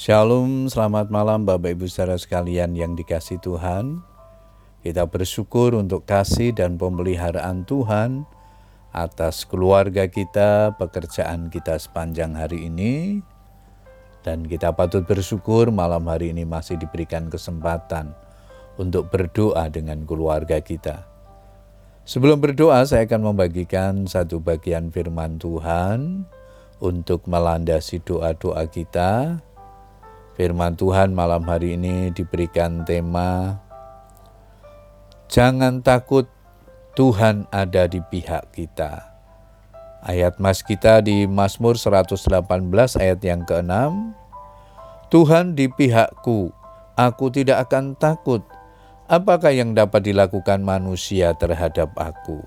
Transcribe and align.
Shalom, 0.00 0.64
selamat 0.72 1.12
malam 1.12 1.44
Bapak 1.44 1.76
Ibu 1.76 1.84
saudara 1.84 2.16
sekalian 2.16 2.72
yang 2.72 2.96
dikasih 2.96 3.36
Tuhan. 3.44 4.00
Kita 4.80 5.04
bersyukur 5.04 5.76
untuk 5.76 6.08
kasih 6.08 6.56
dan 6.56 6.80
pemeliharaan 6.80 7.68
Tuhan 7.68 8.24
atas 8.96 9.44
keluarga 9.44 10.08
kita, 10.08 10.72
pekerjaan 10.80 11.52
kita 11.52 11.76
sepanjang 11.76 12.32
hari 12.32 12.72
ini. 12.72 13.20
Dan 14.24 14.48
kita 14.48 14.72
patut 14.72 15.04
bersyukur 15.04 15.68
malam 15.68 16.08
hari 16.08 16.32
ini 16.32 16.48
masih 16.48 16.80
diberikan 16.80 17.28
kesempatan 17.28 18.16
untuk 18.80 19.12
berdoa 19.12 19.68
dengan 19.68 20.08
keluarga 20.08 20.64
kita. 20.64 21.04
Sebelum 22.08 22.40
berdoa, 22.40 22.88
saya 22.88 23.04
akan 23.04 23.36
membagikan 23.36 24.08
satu 24.08 24.40
bagian 24.40 24.88
firman 24.88 25.36
Tuhan 25.36 26.24
untuk 26.80 27.28
melandasi 27.28 28.00
doa-doa 28.00 28.64
kita 28.64 29.44
Firman 30.40 30.72
Tuhan 30.72 31.12
malam 31.12 31.44
hari 31.44 31.76
ini 31.76 32.16
diberikan 32.16 32.80
tema 32.88 33.60
Jangan 35.28 35.84
takut 35.84 36.32
Tuhan 36.96 37.44
ada 37.52 37.84
di 37.84 38.00
pihak 38.00 38.48
kita. 38.48 39.04
Ayat 40.00 40.40
mas 40.40 40.64
kita 40.64 41.04
di 41.04 41.28
Mazmur 41.28 41.76
118 41.76 42.40
ayat 42.96 43.20
yang 43.20 43.44
ke-6. 43.44 43.92
Tuhan 45.12 45.60
di 45.60 45.68
pihakku, 45.68 46.48
aku 46.96 47.26
tidak 47.28 47.68
akan 47.68 47.92
takut. 48.00 48.40
Apakah 49.12 49.52
yang 49.52 49.76
dapat 49.76 50.08
dilakukan 50.08 50.64
manusia 50.64 51.36
terhadap 51.36 51.92
aku? 52.00 52.40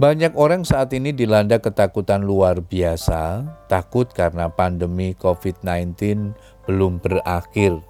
Banyak 0.00 0.32
orang 0.32 0.64
saat 0.64 0.96
ini 0.96 1.12
dilanda 1.12 1.60
ketakutan 1.60 2.24
luar 2.24 2.64
biasa, 2.64 3.44
takut 3.68 4.08
karena 4.08 4.48
pandemi 4.48 5.12
COVID-19 5.12 5.92
belum 6.64 7.04
berakhir, 7.04 7.84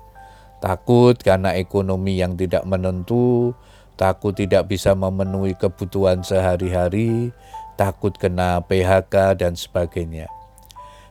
takut 0.58 1.14
karena 1.22 1.54
ekonomi 1.54 2.18
yang 2.18 2.34
tidak 2.34 2.66
menentu, 2.66 3.54
takut 3.94 4.34
tidak 4.34 4.66
bisa 4.66 4.90
memenuhi 4.98 5.54
kebutuhan 5.54 6.26
sehari-hari, 6.26 7.30
takut 7.78 8.10
kena 8.18 8.58
PHK, 8.66 9.38
dan 9.38 9.54
sebagainya. 9.54 10.26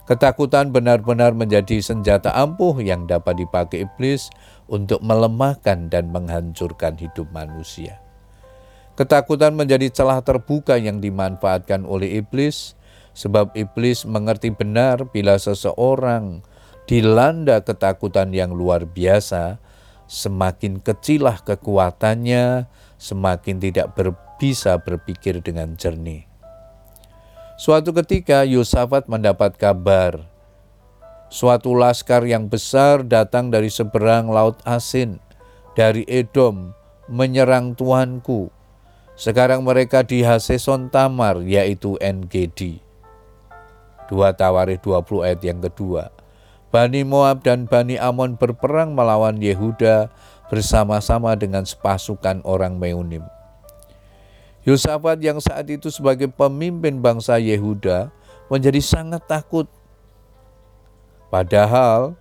Ketakutan 0.03 0.75
benar-benar 0.75 1.31
menjadi 1.31 1.79
senjata 1.79 2.35
ampuh 2.35 2.75
yang 2.83 3.07
dapat 3.07 3.39
dipakai 3.39 3.87
iblis 3.87 4.27
untuk 4.67 4.99
melemahkan 4.99 5.87
dan 5.87 6.11
menghancurkan 6.11 6.99
hidup 6.99 7.31
manusia. 7.31 8.08
Ketakutan 8.99 9.55
menjadi 9.55 9.87
celah 9.87 10.19
terbuka 10.19 10.75
yang 10.75 10.99
dimanfaatkan 10.99 11.87
oleh 11.87 12.19
iblis, 12.19 12.75
sebab 13.15 13.55
iblis 13.55 14.03
mengerti 14.03 14.51
benar 14.51 15.07
bila 15.07 15.39
seseorang 15.39 16.43
dilanda 16.83 17.63
ketakutan 17.63 18.35
yang 18.35 18.51
luar 18.51 18.83
biasa, 18.83 19.55
semakin 20.11 20.83
kecilah 20.83 21.39
kekuatannya, 21.47 22.67
semakin 22.99 23.63
tidak 23.63 23.95
ber, 23.95 24.19
bisa 24.35 24.75
berpikir 24.83 25.39
dengan 25.39 25.79
jernih. 25.79 26.27
Suatu 27.55 27.95
ketika 27.95 28.43
Yosafat 28.43 29.07
mendapat 29.07 29.55
kabar 29.55 30.27
suatu 31.31 31.77
laskar 31.77 32.25
yang 32.25 32.49
besar 32.49 33.05
datang 33.05 33.47
dari 33.47 33.71
seberang 33.71 34.27
laut 34.27 34.59
asin, 34.67 35.23
dari 35.77 36.03
Edom, 36.09 36.75
menyerang 37.07 37.77
tuanku. 37.77 38.58
Sekarang 39.19 39.67
mereka 39.67 39.99
di 39.99 40.23
Haseson 40.23 40.87
Tamar 40.87 41.43
yaitu 41.43 41.99
NGD. 41.99 42.79
Dua 44.07 44.31
Tawarih 44.31 44.79
20 44.79 45.27
ayat 45.27 45.41
yang 45.43 45.59
kedua. 45.59 46.07
Bani 46.71 47.03
Moab 47.03 47.43
dan 47.43 47.67
Bani 47.67 47.99
Amon 47.99 48.39
berperang 48.39 48.95
melawan 48.95 49.35
Yehuda 49.43 50.07
bersama-sama 50.47 51.35
dengan 51.35 51.67
sepasukan 51.67 52.39
orang 52.47 52.79
Meunim. 52.79 53.27
Yosafat 54.63 55.19
yang 55.19 55.43
saat 55.43 55.67
itu 55.67 55.91
sebagai 55.91 56.31
pemimpin 56.31 57.03
bangsa 57.03 57.43
Yehuda 57.43 58.15
menjadi 58.47 58.79
sangat 58.79 59.27
takut. 59.27 59.67
Padahal 61.27 62.15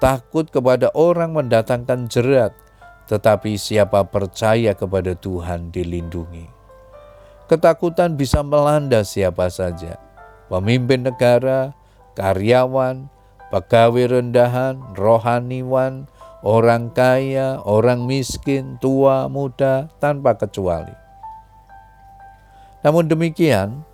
takut 0.00 0.48
kepada 0.48 0.88
orang 0.96 1.36
mendatangkan 1.36 2.08
jerat 2.08 2.56
tetapi 3.12 3.60
siapa 3.60 4.08
percaya 4.08 4.72
kepada 4.72 5.12
Tuhan 5.12 5.68
dilindungi. 5.68 6.48
Ketakutan 7.44 8.16
bisa 8.16 8.40
melanda 8.40 9.04
siapa 9.04 9.52
saja, 9.52 10.00
pemimpin 10.48 11.04
negara, 11.04 11.76
karyawan, 12.16 13.12
pegawai 13.52 14.16
rendahan, 14.16 14.80
rohaniwan, 14.96 16.08
orang 16.40 16.88
kaya, 16.96 17.60
orang 17.68 18.08
miskin, 18.08 18.80
tua, 18.80 19.28
muda, 19.28 19.92
tanpa 20.00 20.32
kecuali. 20.32 20.96
Namun 22.80 23.12
demikian, 23.12 23.84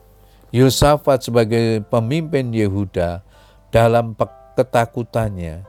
Yosafat 0.55 1.27
sebagai 1.27 1.83
pemimpin 1.91 2.55
Yehuda 2.55 3.27
dalam 3.75 4.15
ketakutannya 4.55 5.67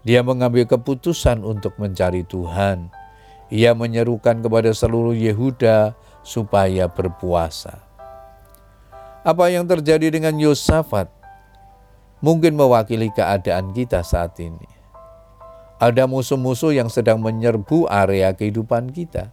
dia 0.00 0.24
mengambil 0.24 0.64
keputusan 0.64 1.44
untuk 1.44 1.76
mencari 1.76 2.24
Tuhan. 2.24 2.88
Ia 3.52 3.76
menyerukan 3.76 4.40
kepada 4.40 4.70
seluruh 4.72 5.12
Yehuda 5.12 5.92
supaya 6.24 6.88
berpuasa. 6.88 7.82
Apa 9.20 9.52
yang 9.52 9.68
terjadi 9.68 10.08
dengan 10.08 10.32
Yosafat 10.40 11.12
mungkin 12.24 12.56
mewakili 12.56 13.12
keadaan 13.12 13.76
kita 13.76 14.00
saat 14.00 14.38
ini. 14.40 14.68
Ada 15.80 16.08
musuh-musuh 16.08 16.76
yang 16.76 16.88
sedang 16.92 17.20
menyerbu 17.20 17.88
area 17.88 18.32
kehidupan 18.32 18.92
kita. 18.92 19.32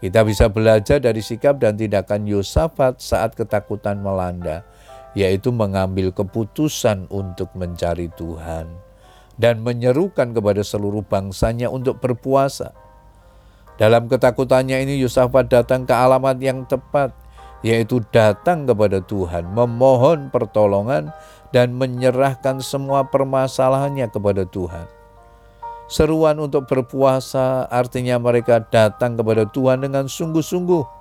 Kita 0.00 0.24
bisa 0.24 0.48
belajar 0.48 0.96
dari 1.00 1.20
sikap 1.20 1.60
dan 1.60 1.76
tindakan 1.76 2.24
Yosafat 2.24 3.00
saat 3.04 3.36
ketakutan 3.36 4.00
melanda, 4.00 4.64
yaitu 5.12 5.52
mengambil 5.52 6.12
keputusan 6.12 7.04
untuk 7.12 7.52
mencari 7.52 8.08
Tuhan 8.16 8.89
dan 9.36 9.62
menyerukan 9.62 10.32
kepada 10.32 10.64
seluruh 10.64 11.04
bangsanya 11.04 11.70
untuk 11.70 12.00
berpuasa. 12.02 12.72
Dalam 13.80 14.10
ketakutannya 14.12 14.84
ini 14.84 15.00
Yusafat 15.00 15.48
datang 15.48 15.88
ke 15.88 15.94
alamat 15.96 16.36
yang 16.40 16.68
tepat, 16.68 17.16
yaitu 17.64 18.04
datang 18.12 18.68
kepada 18.68 19.00
Tuhan, 19.00 19.48
memohon 19.56 20.28
pertolongan 20.28 21.12
dan 21.50 21.72
menyerahkan 21.72 22.60
semua 22.60 23.08
permasalahannya 23.08 24.06
kepada 24.12 24.44
Tuhan. 24.44 24.86
Seruan 25.90 26.38
untuk 26.38 26.70
berpuasa 26.70 27.66
artinya 27.66 28.14
mereka 28.22 28.62
datang 28.62 29.18
kepada 29.18 29.42
Tuhan 29.48 29.82
dengan 29.82 30.06
sungguh-sungguh. 30.06 30.99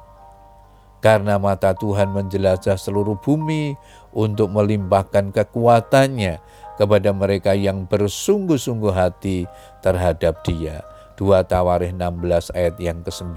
Karena 0.99 1.39
mata 1.39 1.71
Tuhan 1.71 2.11
menjelajah 2.11 2.75
seluruh 2.75 3.15
bumi 3.23 3.79
untuk 4.11 4.51
melimpahkan 4.51 5.31
kekuatannya 5.31 6.43
kepada 6.75 7.09
mereka 7.15 7.55
yang 7.55 7.87
bersungguh-sungguh 7.87 8.91
hati 8.91 9.47
terhadap 9.79 10.43
dia. 10.43 10.83
2 11.15 11.43
Tawarih 11.47 11.95
16 11.95 12.55
ayat 12.55 12.75
yang 12.79 13.03
ke-9. 13.03 13.35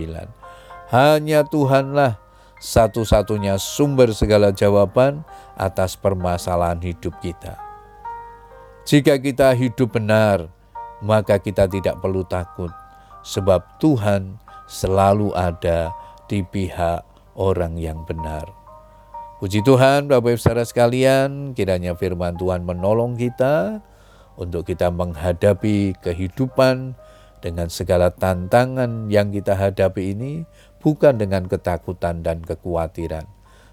Hanya 0.94 1.42
Tuhanlah 1.46 2.22
satu-satunya 2.62 3.58
sumber 3.58 4.14
segala 4.14 4.54
jawaban 4.54 5.26
atas 5.58 5.98
permasalahan 5.98 6.78
hidup 6.78 7.18
kita. 7.18 7.58
Jika 8.86 9.18
kita 9.18 9.50
hidup 9.54 9.98
benar, 9.98 10.46
maka 11.02 11.42
kita 11.42 11.66
tidak 11.66 11.98
perlu 11.98 12.22
takut, 12.22 12.70
sebab 13.26 13.66
Tuhan 13.82 14.38
selalu 14.70 15.34
ada 15.34 15.90
di 16.30 16.46
pihak 16.46 17.02
orang 17.36 17.80
yang 17.80 18.04
benar. 18.04 18.48
Puji 19.42 19.66
Tuhan, 19.66 20.06
Bapak 20.06 20.38
Ibu 20.38 20.40
Saudara 20.40 20.62
sekalian, 20.62 21.50
kiranya 21.58 21.98
firman 21.98 22.38
Tuhan 22.38 22.62
menolong 22.62 23.18
kita 23.18 23.82
untuk 24.38 24.62
kita 24.70 24.94
menghadapi 24.94 25.98
kehidupan 25.98 26.94
dengan 27.42 27.66
segala 27.66 28.14
tantangan 28.14 29.10
yang 29.10 29.34
kita 29.34 29.58
hadapi 29.58 30.14
ini 30.14 30.46
bukan 30.78 31.18
dengan 31.18 31.50
ketakutan 31.50 32.22
dan 32.22 32.38
kekhawatiran, 32.46 33.26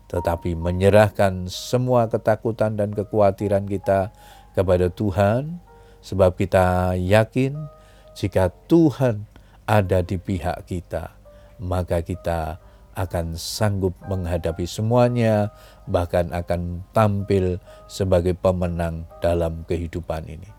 tetapi 0.09 0.57
menyerahkan 0.57 1.45
semua 1.45 2.09
ketakutan 2.09 2.73
dan 2.73 2.89
kekhawatiran 2.89 3.69
kita 3.69 4.09
kepada 4.57 4.89
Tuhan, 4.89 5.61
sebab 6.01 6.33
kita 6.33 6.97
yakin 6.97 7.69
jika 8.17 8.49
Tuhan 8.65 9.29
ada 9.69 10.01
di 10.01 10.17
pihak 10.17 10.65
kita, 10.65 11.13
maka 11.61 12.01
kita 12.01 12.57
akan 12.95 13.37
sanggup 13.37 13.93
menghadapi 14.07 14.65
semuanya, 14.65 15.53
bahkan 15.85 16.31
akan 16.33 16.85
tampil 16.95 17.61
sebagai 17.85 18.33
pemenang 18.37 19.05
dalam 19.19 19.65
kehidupan 19.67 20.25
ini. 20.29 20.49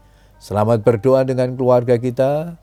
Selamat 0.41 0.81
berdoa 0.81 1.27
dengan 1.27 1.53
keluarga 1.56 2.00
kita, 2.00 2.56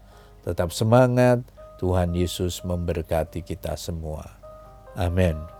tetap 0.46 0.74
semangat. 0.74 1.44
Tuhan 1.78 2.18
Yesus 2.18 2.66
memberkati 2.66 3.46
kita 3.46 3.78
semua. 3.78 4.26
Amin. 4.98 5.57